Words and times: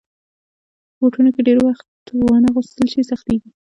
بوټونه 0.97 1.29
که 1.35 1.41
ډېر 1.47 1.57
وخته 1.67 2.11
وانهغوستل 2.29 2.85
شي، 2.93 3.01
سختېږي. 3.09 3.49